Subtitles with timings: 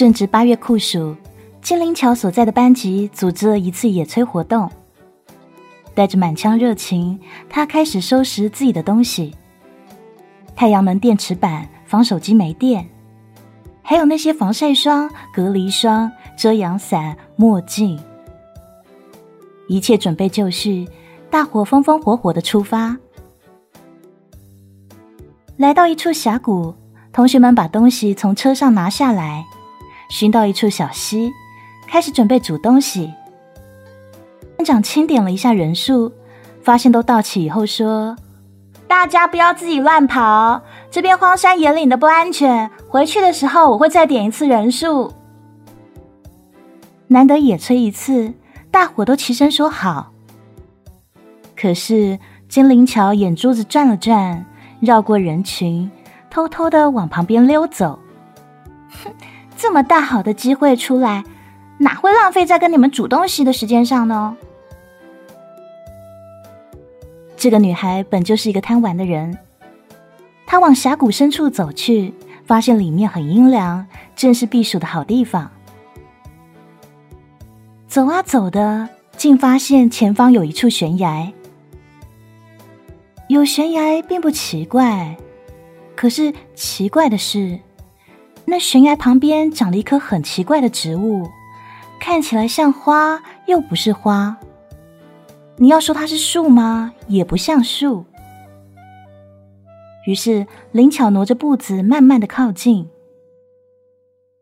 [0.00, 1.14] 正值八月酷暑，
[1.60, 4.66] 金灵桥所在的班级组织了一次野炊活动。
[5.94, 7.20] 带着满腔热情，
[7.50, 9.34] 他开始收拾自己的东西：
[10.56, 12.88] 太阳能电池板、防手机没电，
[13.82, 18.00] 还有那些防晒霜、隔离霜、遮阳伞、墨镜。
[19.68, 20.88] 一切准备就绪，
[21.28, 22.96] 大伙风风火火的出发。
[25.58, 26.74] 来到一处峡谷，
[27.12, 29.44] 同学们把东西从车上拿下来，
[30.10, 31.32] 寻到一处小溪，
[31.86, 33.10] 开始准备煮东西。
[34.58, 36.12] 班长清点了一下人数，
[36.62, 38.14] 发现都到齐以后说
[38.86, 40.60] ：“大家不要自己乱跑，
[40.90, 42.70] 这边荒山野岭的不安全。
[42.88, 45.10] 回去的时候我会再点一次人数。
[47.06, 48.34] 难得野炊一次，
[48.70, 50.12] 大伙都齐声说好。
[51.56, 54.44] 可是金灵桥眼珠子转了转，
[54.80, 55.90] 绕过人群，
[56.28, 57.98] 偷偷的往旁边溜走。
[59.60, 61.22] 这么大好的机会出来，
[61.80, 64.34] 哪会浪费在跟你们煮东西的时间上呢？”
[67.36, 69.36] 这个女孩本就是一个贪玩的人，
[70.46, 72.14] 她往峡谷深处走去，
[72.46, 73.86] 发现里面很阴凉，
[74.16, 75.50] 正是避暑的好地方。
[77.86, 81.30] 走啊走的，竟发现前方有一处悬崖。
[83.28, 85.18] 有悬崖并不奇怪，
[85.94, 87.60] 可是奇怪的是，
[88.44, 91.28] 那悬崖旁边长了一棵很奇怪的植物，
[92.00, 94.36] 看起来像花，又不是花。
[95.56, 96.92] 你要说它是树吗？
[97.06, 98.04] 也不像树。
[100.06, 102.88] 于是灵巧挪着步子，慢慢的靠近。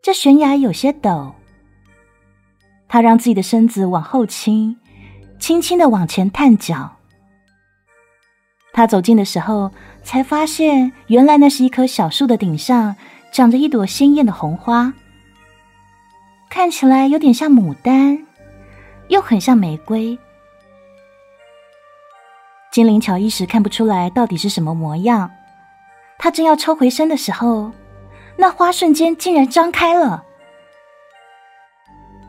[0.01, 1.33] 这悬崖有些陡，
[2.89, 4.77] 他让自己的身子往后倾，
[5.39, 6.97] 轻轻的往前探脚。
[8.73, 9.73] 他走近的时候，
[10.05, 12.95] 才发现原来那是一棵小树的顶上
[13.33, 14.93] 长着一朵鲜艳的红花，
[16.49, 18.27] 看起来有点像牡丹，
[19.09, 20.19] 又很像玫瑰。
[22.71, 25.31] 金灵巧一时看不出来到底是什么模样，
[26.19, 27.73] 他正要抽回身的时候，
[28.37, 30.25] 那花瞬间竟然张开了。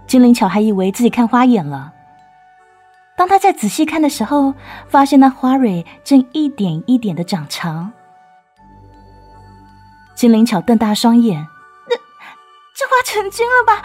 [0.08, 1.94] 金灵巧还以为自己看花眼了，
[3.16, 4.54] 当他再仔细看的时候，
[4.88, 7.92] 发现那花蕊正一点一点的长长。
[10.20, 11.48] 金灵巧瞪大双眼
[11.88, 11.96] ：“这
[12.76, 13.82] 这花成精了吧？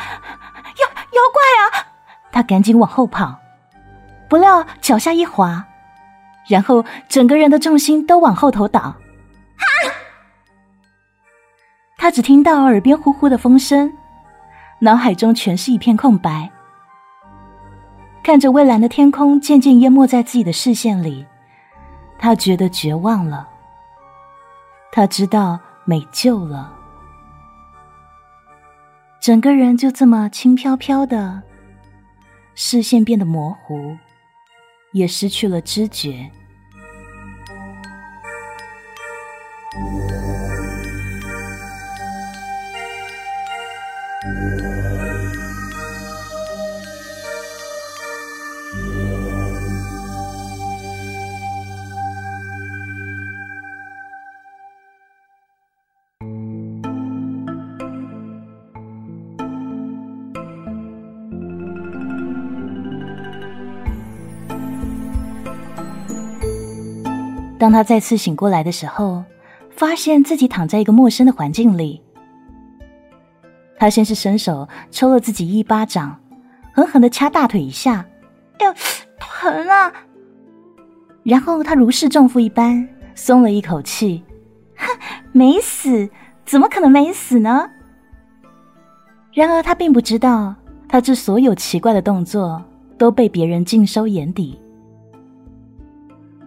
[0.80, 1.86] 妖妖怪啊！”
[2.32, 3.38] 他赶紧往后跑，
[4.28, 5.64] 不料脚下一滑。
[6.48, 8.96] 然后整个人的重心都往后头倒，
[11.98, 13.96] 他只听到耳边呼呼的风声，
[14.80, 16.50] 脑海中全是一片空白。
[18.24, 21.24] 看着蔚蓝的天空渐渐淹没在自己的视线里，
[22.18, 23.48] 他觉得绝望了。
[24.90, 26.72] 他知道没救了，
[29.20, 31.42] 整个人就这么轻飘飘的，
[32.54, 33.96] 视线变得模糊。
[34.92, 36.30] 也失去了知觉。
[67.64, 69.24] 当他再次醒过来的时候，
[69.70, 72.02] 发现自己躺在一个陌生的环境里。
[73.78, 76.20] 他先是伸手抽了自己一巴掌，
[76.74, 78.04] 狠狠的掐大腿一下，
[78.58, 78.74] 哎呦，
[79.18, 79.90] 疼啊！
[81.22, 84.22] 然后他如释重负一般，松了一口气，
[84.76, 84.86] 哼，
[85.32, 86.06] 没死，
[86.44, 87.70] 怎么可能没死呢？
[89.32, 90.54] 然而他并不知道，
[90.86, 92.62] 他这所有奇怪的动作
[92.98, 94.60] 都被别人尽收眼底。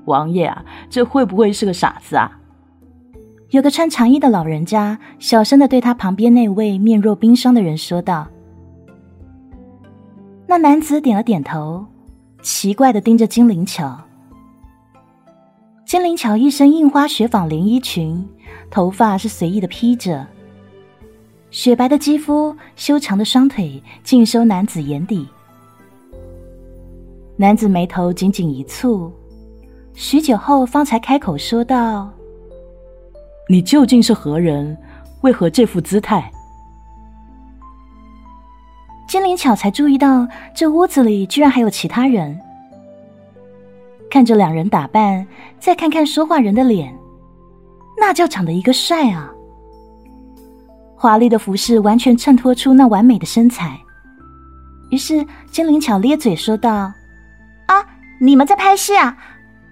[0.08, 2.40] 王爷啊，这会不会是个傻子啊？
[3.52, 8.28] 有个穿长衣的老人家小声的对他旁边那位面若冰霜的人说道。
[10.46, 11.86] 那男子点了点头，
[12.42, 13.98] 奇怪的盯着金灵巧。
[15.86, 18.28] 金灵巧一身印花雪纺连衣裙，
[18.70, 20.26] 头发是随意的披着，
[21.52, 25.28] 雪白的肌肤，修长的双腿尽收男子眼底。
[27.38, 29.12] 男子眉头紧紧一蹙。
[30.00, 32.08] 许久后，方才开口说道
[33.50, 34.78] ：“你究竟是何人？
[35.22, 36.32] 为何这副姿态？”
[39.10, 42.40] 金灵巧才注意到，这屋子里居然还有其他人。
[44.08, 45.26] 看着两人打扮，
[45.60, 46.96] 再看看说话人的脸，
[48.00, 49.32] 那叫长得一个帅啊！
[50.96, 53.76] 华丽的服饰完全衬托出那完美的身材。
[54.92, 56.94] 于是精灵巧咧嘴说道
[57.66, 57.84] ：“啊，
[58.22, 59.18] 你们在拍戏啊？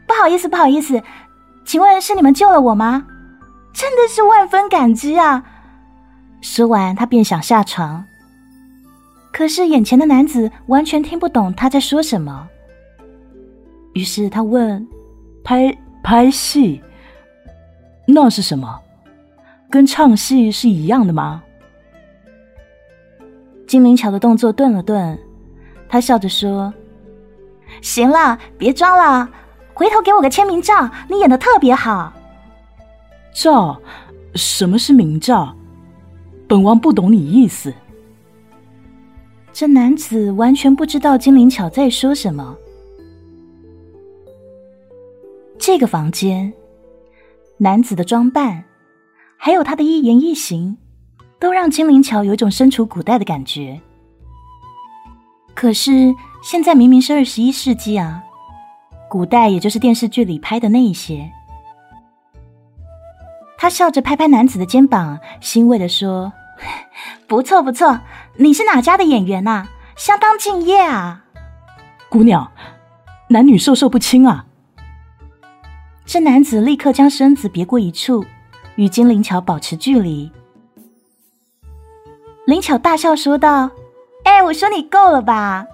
[0.07, 1.02] 不好意思，不好意思，
[1.63, 3.06] 请问是你们救了我吗？
[3.74, 5.44] 真的是万分感激啊！”
[6.42, 8.06] 说完，他便想下床，
[9.34, 12.48] 可是眼前的男子完全听不懂他在说什么。
[13.94, 14.88] 于是他问
[15.44, 16.81] ：“拍拍戏，
[18.06, 18.80] 那是什么？
[19.69, 21.42] 跟唱戏是一样的吗？”
[23.68, 25.18] 精灵巧的动作顿了顿，
[25.90, 26.72] 他笑着说
[27.81, 29.28] ：“行了，别装了，
[29.75, 32.12] 回头给我个签名照，你演的特别好。”
[33.36, 33.80] 照？
[34.33, 35.56] 什么是名照？
[36.48, 37.74] 本王不懂你意思。
[39.54, 42.56] 这男子完全不知道金灵巧在说什么。
[45.57, 46.54] 这个房间，
[47.57, 48.66] 男子的装扮，
[49.38, 50.78] 还有他的一言一行，
[51.39, 53.81] 都让金灵巧有种身处古代的感觉。
[55.54, 56.13] 可是
[56.44, 58.21] 现在明明是二十一世纪啊，
[59.16, 61.32] 古代也就是电视剧里拍的那一些。
[63.58, 66.34] 他笑着拍拍男子的肩膀，欣慰的说
[67.26, 68.02] ：“不错不错，
[68.36, 69.70] 你是哪家的演员呐？
[69.96, 71.24] 相当敬业啊！”
[72.12, 72.52] 姑娘，
[73.30, 74.48] 男女授受不亲啊！
[76.06, 78.26] 这男子立刻将身子别过一处，
[78.76, 80.30] 与金灵巧保持距离。
[82.46, 83.72] 灵巧大笑说道
[84.26, 85.66] ：“哎，我说你够了吧？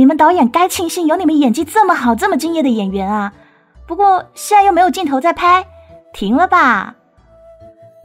[0.00, 3.34] 你们导演该庆幸有你们演技这么好、这么敬业的演员啊！
[3.86, 5.66] 不过现在又没有镜头在拍，
[6.14, 6.96] 停了吧。”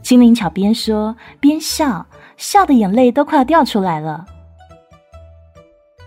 [0.04, 2.06] 金灵巧边说边笑，
[2.36, 4.26] 笑的眼泪都快要掉出来了。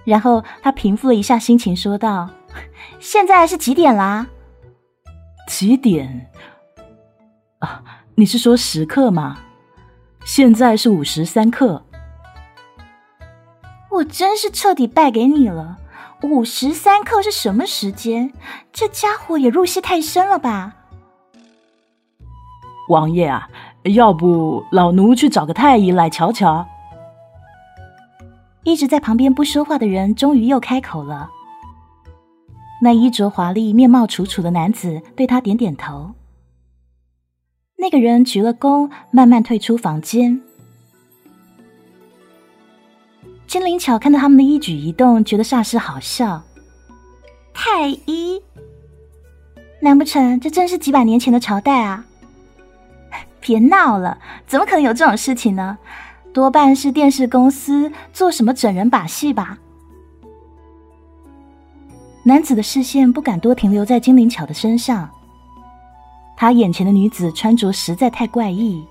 [0.04, 2.28] 然后他平复了一下心情，说道
[3.00, 4.26] ：“现在是几点啦？”
[5.48, 6.30] 几点？
[7.60, 7.82] 啊，
[8.14, 9.38] 你是说时刻吗？
[10.26, 11.82] 现在是五时三刻。
[13.90, 15.78] 我真是彻底败给你了。
[16.22, 18.32] 午时三刻是什么时间？
[18.72, 20.74] 这家伙也入戏太深了吧？
[22.88, 23.48] 王爷啊，
[23.84, 26.66] 要不老奴去找个太医来瞧瞧。
[28.64, 31.30] 一直在旁边不说话的人终于又开口了。
[32.82, 36.12] 那衣着华丽、面貌楚楚的男子对他点点头。
[37.78, 40.42] 那个人鞠了躬，慢慢退出房间。
[43.48, 46.42] 金灵巧看到他们的一举一动，觉得煞是好笑。
[47.54, 48.42] 太医？
[49.80, 52.04] 难不成这真是几百年前的朝代啊？
[53.40, 55.78] 别闹了，怎么可能有这种事情呢？
[56.34, 59.58] 多半是电视公司做什么整人把戏吧。
[62.24, 65.08] 男子的视线不敢多停留在金灵巧的身上。
[66.36, 68.84] 他眼前的女子穿着实在太怪异。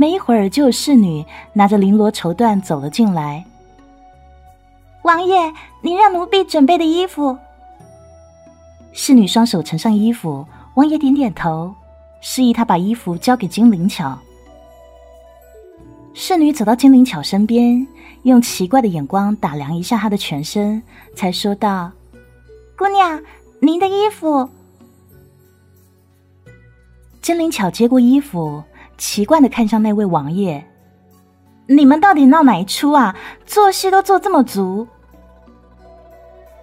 [0.00, 3.44] 没一会儿，就有侍女拿着绫罗绸缎走了进来。
[5.02, 5.52] 王爷，
[5.82, 7.36] 您让奴婢准备的衣服。
[8.92, 11.74] 侍女双手呈上衣服，王爷点点头，
[12.20, 14.16] 示意他把衣服交给精灵巧。
[16.14, 17.84] 侍女走到精灵巧身边，
[18.22, 20.80] 用奇怪的眼光打量一下她的全身，
[21.16, 21.90] 才说道。
[22.76, 23.20] 姑娘，
[23.60, 24.48] 您的衣服。
[27.20, 28.62] 精灵巧接过衣服，
[28.98, 30.62] 奇怪的看向那位王爷
[31.66, 33.16] ：“你们到底闹哪一出啊？
[33.46, 34.86] 做戏都做这么足。”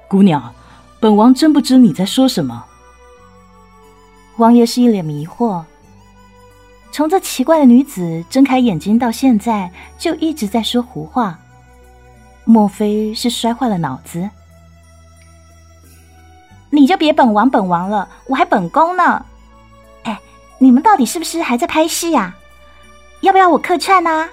[0.07, 0.53] 姑娘，
[0.99, 2.65] 本王真不知你在说什么。
[4.37, 5.63] 王爷是一脸迷惑，
[6.91, 11.39] 从这奇怪的女子睁开眼睛到现在，就一直在说胡话，
[12.43, 14.29] 莫非是摔坏了脑子？
[16.69, 19.25] 你就别本王本王了，我还本宫呢。
[20.65, 22.35] 你们到底是不是还在拍戏呀？
[23.21, 24.27] 要不要我客串呢？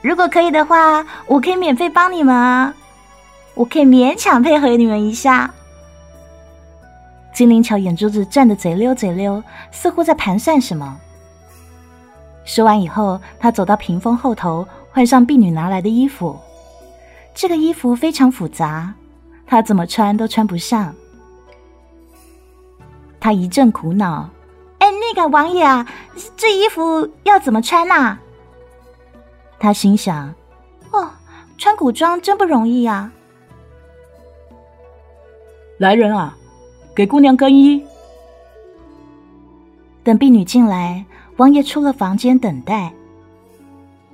[0.00, 2.72] 如果可以的话，我可以免费帮你们啊，
[3.52, 5.52] 我可以勉强配合你们一下。
[7.34, 10.98] 金灵巧眼珠子转的贼溜贼溜，似乎在盘算什么。
[12.46, 16.40] 说完以后，他走到屏风后头，换上婢女拿来的衣服。
[17.34, 18.94] 这个衣服非常复杂。
[19.46, 20.94] 他怎么穿都穿不上，
[23.20, 24.30] 他一阵苦恼。
[24.86, 25.84] 哎，那个王爷啊，
[26.36, 28.16] 这衣服要怎么穿呐？
[29.58, 30.32] 他心想：
[30.92, 31.10] 哦，
[31.58, 33.10] 穿古装真不容易啊。
[35.78, 36.36] 来人啊，
[36.94, 37.84] 给姑娘更衣。
[40.04, 41.04] 等婢女进来，
[41.36, 42.92] 王爷出了房间等待。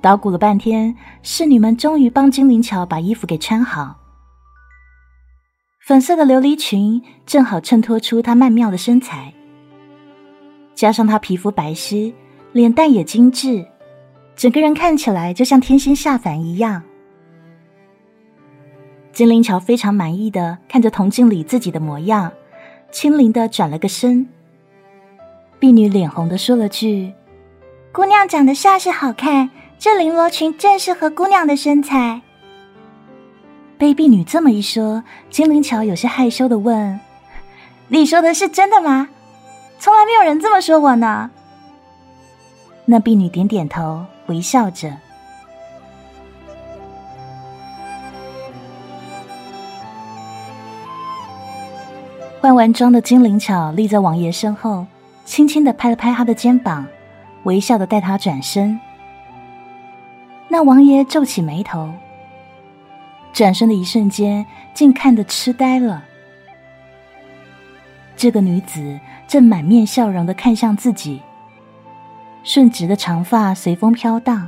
[0.01, 3.97] 捣鼓了半天，侍女们终于帮金灵巧把衣服给穿好。
[5.85, 9.35] 粉色的琉璃裙正好衬托出她曼妙的身材，
[10.83, 12.13] 加上她皮肤白皙，
[12.51, 13.65] 脸蛋也精致，
[14.35, 16.83] 整个人看起来就像天仙下凡一样。
[19.13, 22.33] 金灵桥非常满意的看着铜镜里自己的模样，
[22.91, 24.27] 轻灵的转了个身。
[25.57, 27.13] 婢女脸红的说了句
[27.93, 32.21] ：“姑娘长得煞是好看，这绫罗裙正适合姑娘的身材。”
[33.79, 36.99] 被婢女这么一说，金灵桥有些害羞的问
[37.87, 39.07] ：“你说的是真的吗？
[39.83, 41.29] 从来没有人这么说我呢。”
[42.87, 44.95] 那婢女点点头，微笑着。
[52.39, 54.87] 换完妆的金灵巧立在王爷身后，
[55.25, 56.87] 轻轻的拍了拍他的肩膀，
[57.43, 58.79] 微笑的带他转身。
[60.47, 61.89] 那王爷皱起眉头，
[63.33, 66.05] 转身的一瞬间，竟看得痴呆了。
[68.23, 71.21] 这个女子正满面笑容的看向自己。
[72.41, 74.47] 顺直的长发随风飘荡，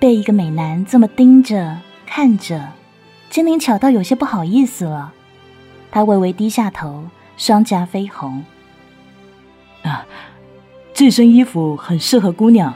[0.00, 2.70] 被一个美男这么盯着看着，
[3.30, 5.12] 金灵巧到有些不好意思了。
[5.92, 7.04] 她微微低下头，
[7.36, 8.42] 双颊绯红。
[9.84, 10.04] 啊，
[10.92, 12.74] 这身衣服很适合姑娘。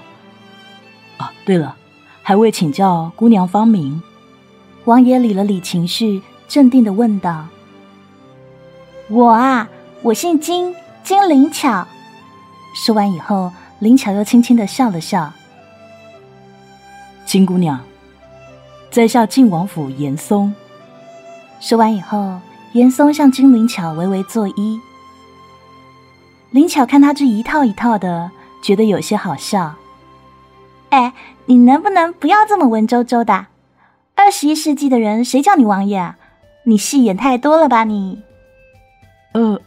[1.16, 1.74] 啊，对了，
[2.22, 4.00] 还未请教姑娘芳名。
[4.84, 6.22] 王爷理了理情绪，
[6.52, 7.46] 镇定的问道
[9.08, 9.66] ：“我啊，
[10.02, 11.88] 我姓金。”金灵巧
[12.74, 15.32] 说完以后，灵巧又轻轻的笑了笑。
[17.24, 17.80] 金姑娘，
[18.90, 20.54] 在下晋王府严嵩。
[21.58, 22.38] 说完以后，
[22.72, 24.78] 严嵩向金灵巧微微作揖。
[26.50, 28.30] 灵巧看他这一套一套的，
[28.62, 29.74] 觉得有些好笑。
[30.90, 31.14] 哎，
[31.46, 33.46] 你能不能不要这么文绉绉的？
[34.14, 36.18] 二十一世纪的人，谁叫你王爷啊？
[36.64, 38.22] 你戏演太多了吧你？
[39.32, 39.60] 呃。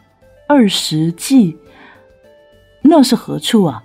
[0.48, 1.58] 二十纪，
[2.84, 3.84] 那是何处啊？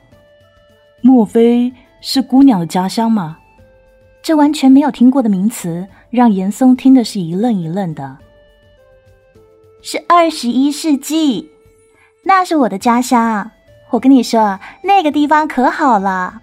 [1.00, 3.38] 莫非是姑娘的家乡吗？
[4.20, 8.18] 这完全没有听过的名词，让严嵩听的是一愣一愣的。
[9.80, 11.50] 是二十一世纪，
[12.24, 13.50] 那是我的家乡。
[13.88, 16.42] 我跟你说，那个地方可好了。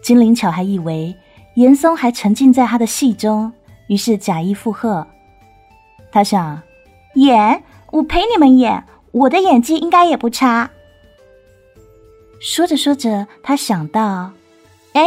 [0.00, 1.14] 金灵巧还以为
[1.56, 3.52] 严嵩还沉浸在他的戏中，
[3.86, 5.06] 于是假意附和。
[6.10, 6.62] 他想
[7.14, 7.62] 演。
[7.90, 10.68] 我陪你们演，我的演技应该也不差。
[12.40, 14.32] 说着说着，他想到
[14.94, 15.06] ：“哎，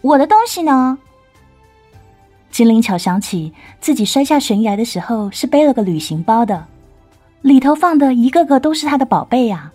[0.00, 0.98] 我的东西呢？”
[2.50, 6.66] 金灵巧想起自己摔下悬崖的时候是背了个旅行包的，
[7.42, 9.70] 里头放的一个个都是他的宝贝呀。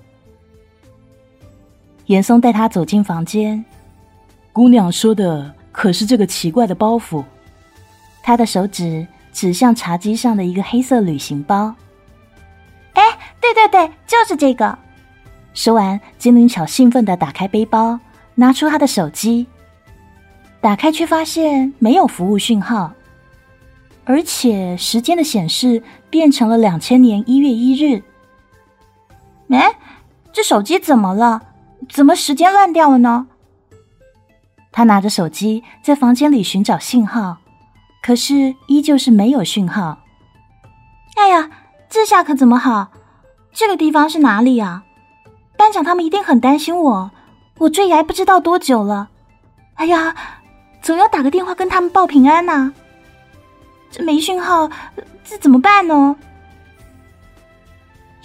[2.07, 3.63] 严嵩带他走进房间，
[4.51, 7.23] 姑娘说的可是这个奇怪的包袱？
[8.21, 11.73] 他的手指指向茶几上的一个黑色旅行包。
[12.93, 13.03] 哎，
[13.39, 14.77] 对对对，就是这个。
[15.53, 17.99] 说完，精灵巧兴奋的打开背包，
[18.35, 19.47] 拿出他的手机。
[20.61, 22.91] 打开却发现没有服务讯号，
[24.03, 28.03] 而且时间的显示变成了两千年一月一日。
[29.49, 29.73] 哎，
[30.33, 31.41] 这手机怎么了？
[31.89, 33.27] 怎么时间乱掉了呢？
[34.71, 37.37] 他拿着手机在房间里寻找信号，
[38.01, 39.99] 可是依旧是没有讯号。
[41.15, 41.49] 哎呀！
[41.89, 42.89] 这下可怎么好？
[43.51, 44.83] 这个地方是哪里啊？
[45.57, 47.11] 班长他们一定很担心我，
[47.57, 49.09] 我坠崖不知道多久了。
[49.73, 50.15] 哎呀，
[50.83, 52.71] 总要打个电话跟他们报平安呐。
[53.89, 54.69] 这没讯号，
[55.23, 56.15] 这怎么办呢？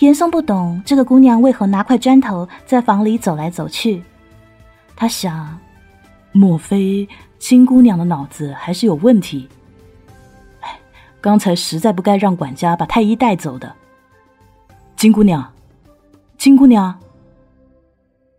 [0.01, 4.05] 严嵩不懂这个姑娘为何拿块砖头在房里走来走去。
[4.95, 5.59] 他想，
[6.33, 9.49] 莫非金姑娘的脑子还是有问题？
[11.25, 13.75] 刚才实在不该让管家把太医带走的。
[14.95, 15.55] 金姑娘，
[16.37, 17.01] 金姑娘。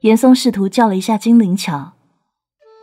[0.02, 1.94] 严嵩试图叫了一下金灵巧，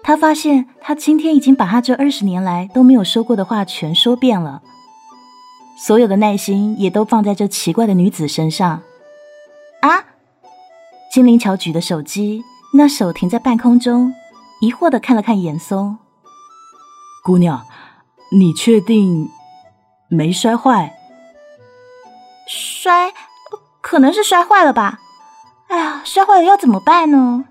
[0.02, 4.61] 他发现他今天已经把他这二十年来都没有说过的话全说遍了，
[5.78, 8.82] 所有的耐心也都放在这奇怪的女子身上。
[9.82, 10.04] 啊！
[11.12, 12.42] 金灵巧举的手机，
[12.75, 14.12] 那手停在半空中，
[14.61, 15.97] 疑惑的看了看严嵩。
[17.23, 17.64] 姑娘，
[18.32, 19.30] 你确定？
[20.14, 20.95] 没摔坏，
[22.47, 23.14] 摔，
[23.81, 25.00] 可能是摔坏了吧。
[25.69, 27.47] 哎呀，摔坏了要怎么办呢？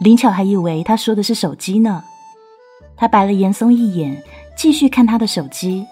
[0.00, 2.04] 林巧还以为他说的是手机呢。
[2.96, 4.24] 他白了严嵩一眼，
[4.56, 5.86] 继续看他的手机。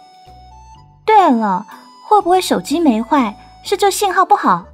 [1.04, 1.66] 对了，
[2.08, 4.64] 会不会手机没坏，是这信号不好？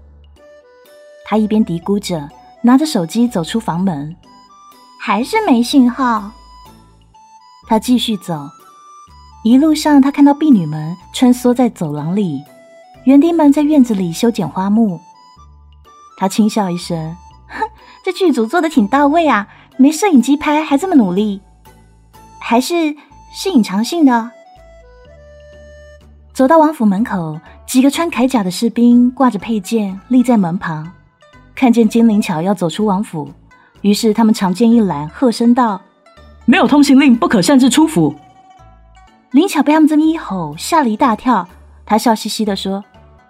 [1.24, 2.28] 他一边嘀咕着，
[2.62, 4.14] 拿着手机走出房门，
[5.00, 6.30] 还是没信号。
[7.66, 8.48] 他继续走。
[9.44, 12.44] 一路上，他看到婢女们穿梭在走廊里，
[13.04, 15.00] 园丁们在院子里修剪花木。
[16.16, 17.16] 他轻笑一声
[17.48, 17.68] ：“哼，
[18.04, 21.40] 这剧组做的挺到位啊，没摄影机拍还这么努力，
[22.38, 22.94] 还是
[23.34, 24.30] 是隐藏性的。
[26.32, 30.88] 走到王府门口，几个穿铠甲的士兵挂着佩剑立在门旁，
[31.56, 33.28] 看见金灵巧要走出王府，
[33.80, 35.80] 于是他们长剑一拦，喝声道
[36.46, 38.14] ：“没有通行令，不可擅自出府。”
[39.32, 41.48] 灵巧被他们这么一吼，吓了一大跳，
[41.84, 42.84] 他笑嘻嘻的说。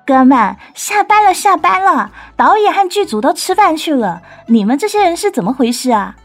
[0.05, 2.11] 哥们，下班了，下班了！
[2.37, 6.17] 导演和剧组都吃饭去了，你们这些人是怎么回事啊？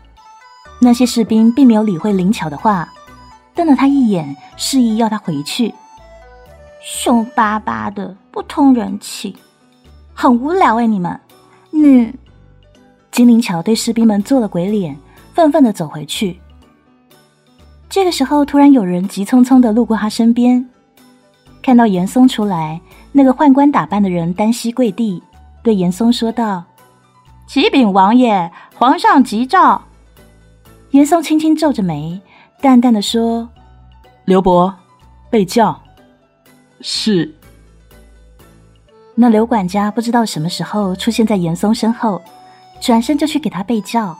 [0.82, 2.92] 那些士兵并没有理会灵巧的话，
[3.54, 5.76] 瞪了他一眼，示意要他回去。
[6.82, 9.36] 凶巴巴的，不通人情，
[10.16, 10.88] 很无聊哎！
[10.88, 11.20] 你们，
[11.70, 12.12] 你……
[13.12, 14.98] 金灵巧对士兵们做了鬼脸，
[15.36, 16.40] 愤愤的走回去。
[17.98, 20.64] 这个时候，突然有人急匆匆的路过他身边，
[21.64, 22.80] 看到严嵩出来。
[23.12, 25.20] 那个宦官打扮的人单膝跪地，
[25.64, 26.64] 对严嵩说道
[27.50, 29.82] ：“启禀王爷，皇上急召。”
[30.94, 32.22] 严嵩轻轻皱着眉，
[32.62, 33.50] 淡淡的说
[34.26, 34.72] ：“刘伯，
[35.32, 35.82] 被叫。”
[36.82, 37.34] 是。
[39.16, 42.22] 那刘管家不知道什么时候出现在严嵩身后，
[42.80, 44.16] 转身就去给他备轿。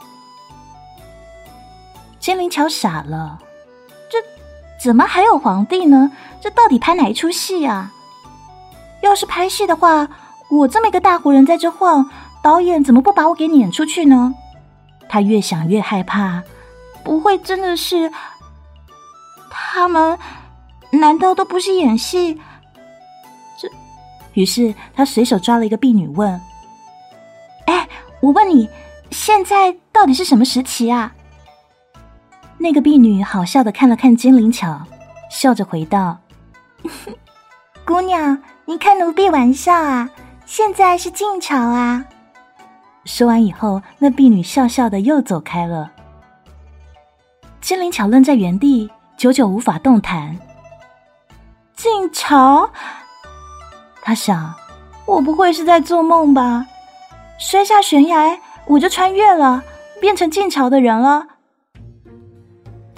[2.18, 3.38] 金灵巧傻了，
[4.82, 6.10] 怎么还有皇帝呢？
[6.40, 7.92] 这到底拍哪一出戏啊？
[9.02, 10.08] 要是拍戏的话，
[10.50, 12.08] 我这么一个大活人在这晃，
[12.42, 14.34] 导演怎么不把我给撵出去呢？
[15.08, 16.42] 他越想越害怕，
[17.02, 18.12] 不会真的是
[19.50, 20.18] 他们？
[20.90, 22.40] 难道都不是演戏？
[23.60, 23.68] 这，
[24.34, 26.40] 于是他随手抓了一个婢女问
[27.66, 27.88] ：“哎，
[28.20, 28.68] 我问你，
[29.10, 31.12] 现在到底是什么时期啊？”
[32.58, 34.80] 那个婢女好笑的看了看金灵巧，
[35.30, 36.18] 笑着回道
[37.86, 40.10] ：“姑娘。”你开奴婢玩笑啊！
[40.44, 42.04] 现在是晋朝啊！
[43.06, 45.90] 说完以后，那婢女笑笑的又走开了。
[47.62, 50.36] 金灵巧愣在原地，久久无法动弹。
[51.74, 52.68] 晋朝，
[54.02, 54.54] 他想，
[55.06, 56.66] 我不会是在做梦吧？
[57.38, 59.62] 摔下悬崖，我就穿越了，
[59.98, 61.26] 变成晋朝的人了。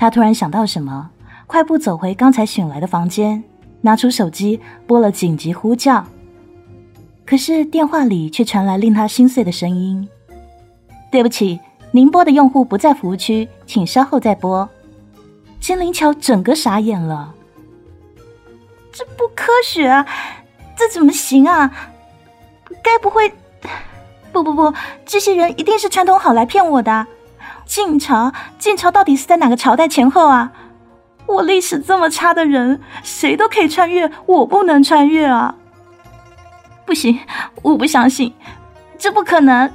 [0.01, 1.11] 他突然想到什么，
[1.47, 3.45] 快步走回刚才醒来的房间。
[3.83, 6.05] 拿出手机拨了紧急呼叫，
[7.27, 10.07] 可是电话里却传来令他心碎的声音
[11.11, 11.59] ：“对不起，
[11.91, 14.69] 您拨的用户不在服务区，请稍后再拨。”
[15.61, 17.35] 金灵巧整个傻眼了，
[18.93, 20.07] 这不科学啊！
[20.77, 21.71] 这怎么行啊？
[22.83, 23.33] 该不会……
[24.33, 24.73] 不不不，
[25.05, 27.07] 这些人一定是串通好来骗我的。
[27.70, 30.50] 晋朝，晋朝到底是在哪个朝代前后啊？
[31.26, 35.54] 我历史这么差的人，谁都可以穿越，我不能穿越啊！
[36.85, 37.20] 不行，
[37.62, 38.35] 我不相信，
[38.98, 39.70] 这不可能。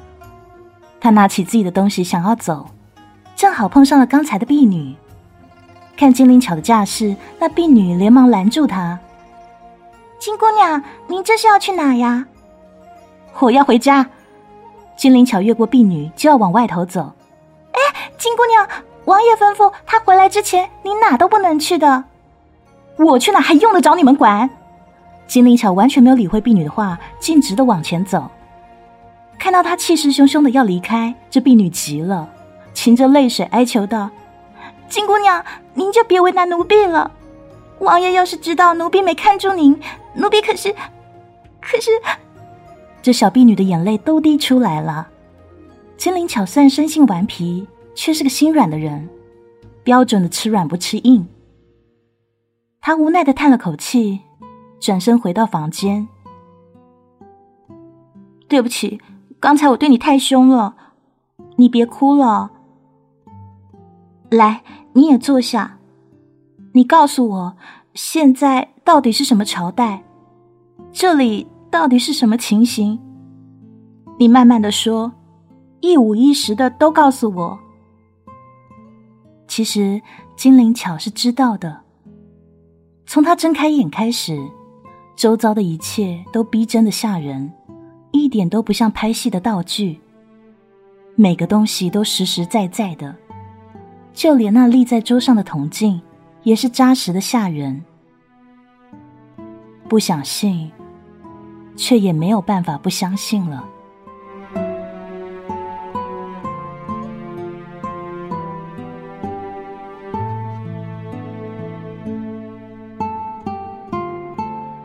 [0.99, 2.65] 他拿起自己的东西想要走，
[3.33, 4.93] 正好碰上了刚才的婢女。
[5.95, 8.99] 看金灵巧的架势，那婢女连忙拦住他
[10.19, 12.25] ：“金姑娘，您这是要去哪呀
[13.39, 14.05] ？”“我要回家。”
[14.97, 17.13] 金灵巧越过婢女，就要往外头走。“，
[18.25, 18.67] 金姑娘。”
[19.05, 22.05] 王爷吩咐他回来之前，你哪都不能去的。
[22.97, 24.49] 我去哪还用得着你们管？
[25.27, 28.27] 金灵巧完全没有理会婢女的话，径直的往前走。
[29.37, 32.27] 看到他气势汹汹的要离开，这婢女急了，
[32.73, 34.09] 噙着泪水哀求道
[34.89, 37.11] ：“金姑娘，您就别为难奴婢了。
[37.77, 39.79] 王爷要是知道奴婢没看住您，
[40.15, 40.73] 奴婢可是……
[41.61, 41.91] 可是……”
[43.03, 45.09] 这小婢女的眼泪都滴出来了。
[45.95, 47.67] 金灵巧虽然生性顽皮。
[47.95, 49.09] 却是个心软的人，
[49.83, 51.27] 标准的吃软不吃硬。
[52.81, 54.19] 他无奈的叹了口气，
[54.79, 56.07] 转身回到房间。
[58.47, 59.01] 对不起，
[59.39, 60.75] 刚才我对你太凶了，
[61.55, 62.51] 你别哭了。
[64.29, 64.61] 来，
[64.93, 65.79] 你也坐下。
[66.73, 67.57] 你告诉我，
[67.95, 70.03] 现在到底是什么朝代？
[70.91, 72.99] 这里到底是什么情形？
[74.19, 75.11] 你慢慢的说，
[75.81, 77.59] 一五一十的都告诉我。
[79.55, 80.01] 其实
[80.35, 81.79] 金灵巧是知道的。
[83.05, 84.37] 从他睁开眼开始，
[85.15, 87.49] 周遭的一切都逼真的吓人，
[88.11, 89.97] 一点都不像拍戏的道具。
[91.15, 93.15] 每个东西都实实在在的，
[94.13, 96.01] 就连那立在桌上的铜镜，
[96.43, 97.81] 也是扎实的吓人。
[99.87, 100.69] 不想信，
[101.77, 103.63] 却也没有办法不相信了。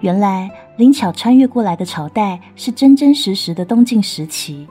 [0.01, 4.67] 原来灵巧穿越过来的朝代是真真实实的东晋时期。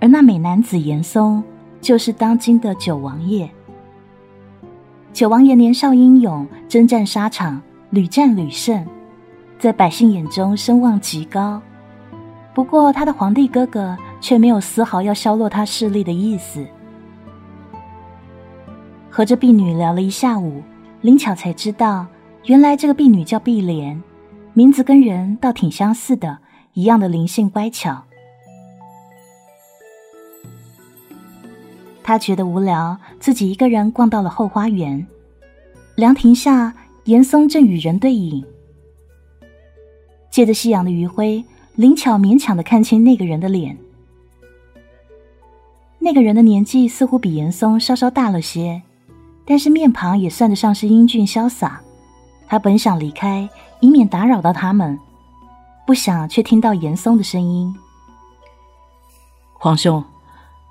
[0.00, 1.42] 而那美男子严嵩
[1.80, 3.50] 就是当今的九王爷。
[5.12, 8.86] 九王爷年少英勇，征战沙场，屡战屡胜，
[9.58, 11.60] 在百姓眼中声望极高。
[12.54, 16.64] 不过，他的皇帝哥哥却没有丝毫要削弱他势力的意思。
[19.10, 20.62] 和这婢女聊了一下午，
[21.00, 22.06] 灵巧才知道，
[22.46, 24.00] 原来这个婢女叫碧莲，
[24.52, 26.38] 名字跟人倒挺相似的，
[26.74, 28.04] 一样的灵性乖巧。
[32.02, 35.06] 他觉得无聊，自己一个人逛到了后花园。
[35.94, 38.44] 凉亭下，严嵩正与人对饮。
[40.30, 41.44] 借着夕阳的余晖，
[41.76, 43.76] 灵巧勉强的看清那个人的脸。
[45.98, 48.82] 那个人的年纪似乎比严嵩稍稍大了些，
[49.44, 51.80] 但是面庞也算得上是英俊潇洒。
[52.50, 54.98] 他本想离开，以免打扰到他们，
[55.86, 57.72] 不想却听到严嵩的声音
[59.54, 60.02] ：“皇兄。”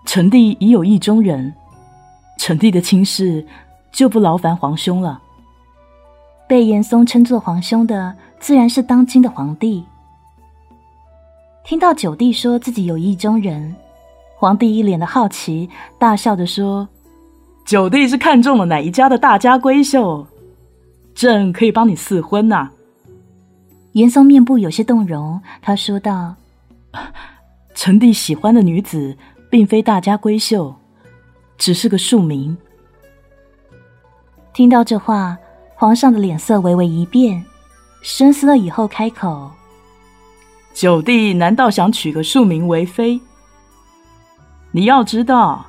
[0.06, 1.54] 臣弟已有意中人，
[2.38, 3.46] 臣弟的亲事
[3.94, 5.22] 就不劳烦皇兄了。
[6.50, 9.86] 被严嵩称作皇兄的，自然是当今的皇帝。
[11.64, 13.74] 听到九弟说自己有意中人，
[14.36, 16.90] 皇帝一脸的好奇，大笑着说
[17.64, 20.28] ：“九弟是看中了哪一家的大家闺秀？
[21.20, 22.72] 朕可以帮你赐婚呐。”
[23.92, 26.36] 严嵩面部有些动容，他说道
[27.76, 29.18] ：“臣弟喜欢的女子。”
[29.52, 30.76] 并非大家闺秀，
[31.58, 32.56] 只是个庶民。
[34.54, 35.36] 听到这话，
[35.74, 37.44] 皇上的脸色微微一变，
[38.04, 39.50] 深思了以后开口
[40.72, 43.20] ：“九弟难道想娶个庶民为妃？
[44.70, 45.66] 你要知道，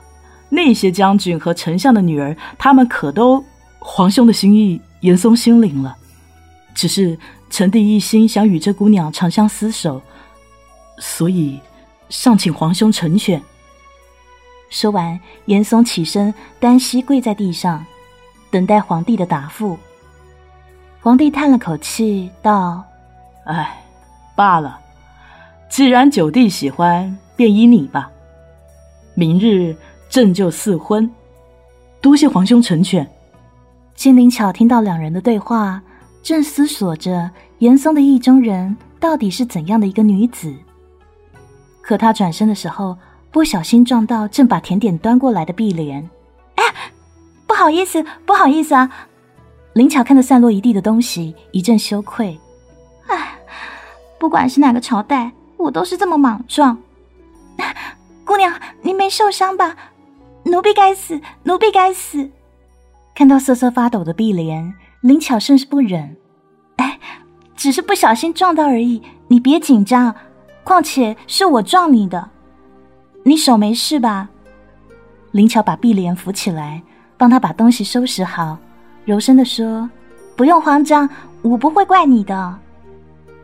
[0.50, 3.42] 那些将军和丞相的女儿，他们可都
[3.78, 5.96] 皇兄的心意，严嵩心领了。
[6.74, 7.18] 只是
[7.50, 10.00] 臣弟一心想与这姑娘长相厮守，
[10.98, 11.60] 所以
[12.08, 13.42] 尚请皇兄成全。”
[14.70, 17.84] 说完，严嵩起身，单膝跪在地上，
[18.52, 19.76] 等待皇帝的答复。
[21.00, 22.84] 皇帝叹了口气，道
[23.46, 23.82] ：“唉，
[24.36, 24.78] 罢了。
[25.68, 28.10] 既然九弟喜欢，便依你吧。
[29.14, 29.76] 明日
[30.08, 31.10] 朕就赐婚，
[32.00, 33.04] 多谢皇兄成全。”
[34.00, 35.78] 金灵巧听到两人的对话，
[36.22, 40.56] 正思索着严嵩的意中人到底是怎样的一个女子。
[41.82, 42.96] 可他转身的时候。
[43.30, 46.10] 不小心撞到正把甜点端过来的碧莲，
[46.56, 46.64] 哎，
[47.46, 48.90] 不好意思，不好意思啊！
[49.74, 52.36] 灵巧看着散落一地的东西，一阵羞愧。
[53.06, 53.38] 哎，
[54.18, 56.76] 不管是哪个朝代，我都是这么莽撞。
[58.24, 59.76] 姑娘，您没受伤吧？
[60.42, 62.28] 奴婢该死，奴婢该死！
[63.14, 66.16] 看到瑟瑟发抖的碧莲，灵巧甚是不忍。
[66.76, 66.98] 哎，
[67.54, 70.14] 只是不小心撞到而已，你别紧张。
[70.64, 72.30] 况且是我撞你的。
[73.24, 74.28] 你手没事吧？
[75.32, 76.82] 灵巧把碧莲扶起来，
[77.16, 78.58] 帮她把东西收拾好，
[79.04, 79.88] 柔声的说
[80.36, 81.08] ：“不用慌张，
[81.42, 82.58] 我不会怪你的。”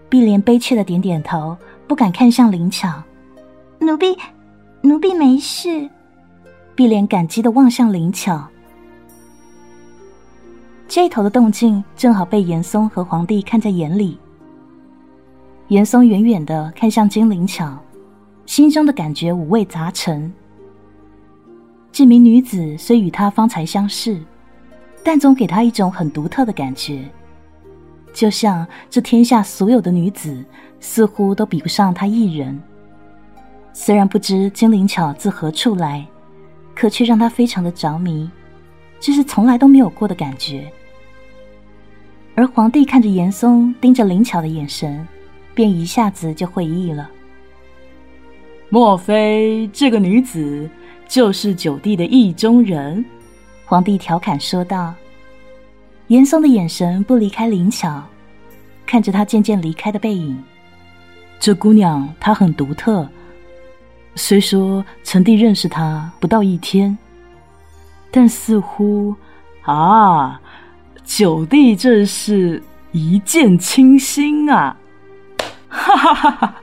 [0.09, 3.03] 碧莲悲切的点点头，不敢看向灵巧。
[3.81, 4.17] 奴婢，
[4.83, 5.89] 奴婢没事。
[6.75, 8.47] 碧莲感激的望向灵巧。
[10.89, 14.19] 这一头的动静正好被严嵩和皇帝看在眼里。
[15.69, 17.77] 严嵩远远的看向金灵巧。
[18.47, 20.33] 心中的感觉五味杂陈。
[21.91, 24.23] 这名女子虽与他方才相识，
[25.03, 27.05] 但总给他一种很独特的感觉，
[28.13, 30.45] 就像这天下所有的女子
[30.79, 32.57] 似乎都比不上她一人。
[33.73, 36.07] 虽然不知金灵巧自何处来，
[36.73, 38.31] 可却让他非常的着迷，
[39.01, 40.71] 这是从来都没有过的感觉。
[42.35, 45.07] 而皇帝看着严嵩盯着灵巧的眼神，
[45.55, 47.11] 便一下子就会意了。
[48.69, 50.69] 莫非这个女子
[51.09, 53.05] 就是九弟的意中人？
[53.65, 54.95] 皇帝调侃说道。
[56.09, 58.03] 严嵩的眼神不离开灵巧，
[58.85, 60.41] 看着她渐渐离开的背影。
[61.41, 63.09] 这姑娘她很独特，
[64.15, 66.97] 虽说臣弟认识她不到一天，
[68.17, 69.15] 但似乎
[69.61, 70.41] 啊，
[71.05, 74.75] 九弟这是一见倾心啊！
[75.69, 76.55] 哈哈哈哈。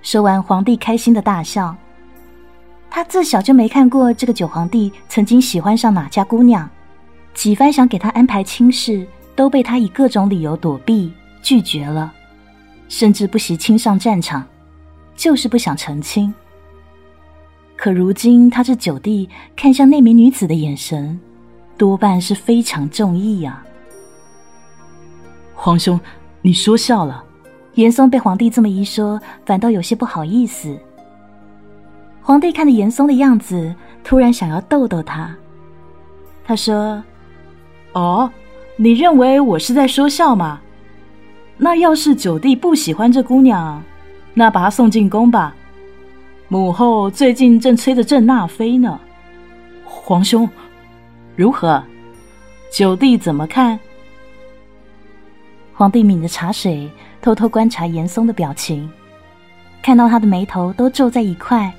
[0.00, 1.76] 说完，皇帝开心的大笑。
[2.88, 6.66] 他自小就没看过这个九皇帝曾经喜欢上哪家姑娘，
[7.34, 12.10] 几番想给他安排亲事，都被他以各种理由躲避拒绝了，
[12.88, 14.42] 甚至不惜亲上战场，
[15.14, 16.32] 就是不想成亲。
[17.84, 21.20] 可如今他这九弟看向那名女子的眼神，
[21.76, 23.62] 多半是非常中意呀。
[25.54, 26.00] 皇兄，
[26.40, 27.22] 你说笑了。
[27.74, 30.78] 严嵩被皇帝这么一说，反倒有些不好意思。
[32.22, 35.36] 皇帝看着严嵩的样子，突然想要逗逗他。
[36.46, 37.04] 他说
[37.92, 38.32] ：“哦，
[38.76, 40.58] 你认为我是在说笑吗？
[41.58, 43.82] 那要是九弟不喜欢这姑娘，
[44.32, 45.54] 那把她送进宫吧。
[46.54, 49.00] 母后最近正催着郑纳妃呢。
[49.84, 50.48] 皇兄，
[51.34, 51.82] 如何？
[52.70, 53.76] 九弟怎么看？”
[55.74, 56.88] 皇帝抿着茶水，
[57.20, 58.88] 偷偷观察严嵩的表情，
[59.82, 61.74] 看到他的眉头都皱在一块，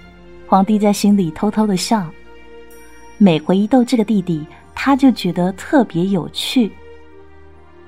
[0.45, 2.05] 皇帝在心里偷偷的笑。
[3.17, 6.69] 每回一逗这个弟弟，他就觉得特别有趣。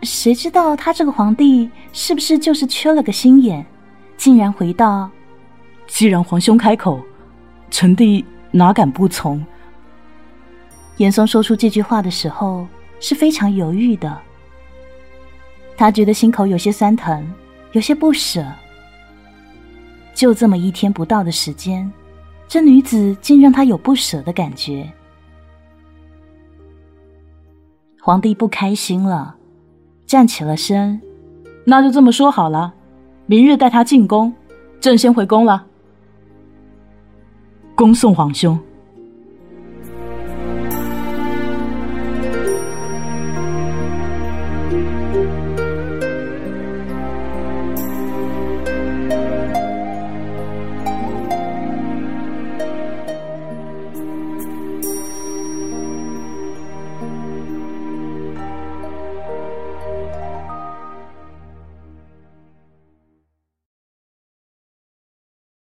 [0.03, 3.65] 谁知道他这个皇帝是不是就是缺了个心眼，
[4.15, 5.09] 竟然回道
[5.87, 7.01] ：“既然皇兄开口，
[7.71, 9.43] 臣弟哪敢不从？”
[10.97, 12.67] 严嵩说出这句话的时候
[12.99, 14.17] 是非常犹豫的。
[15.77, 17.31] 他觉得心口有些酸疼，
[17.71, 18.45] 有些不舍。
[20.13, 21.91] 就这么一天不到的时间，
[22.47, 24.91] 这女子竟让他有不舍的感觉。
[28.01, 29.35] 皇帝不开心了，
[30.07, 30.99] 站起了身。
[31.63, 32.73] 那就这么说好了，
[33.27, 34.33] 明日带她进宫，
[34.79, 35.67] 朕先回宫了。
[37.77, 38.66] 恭送皇兄。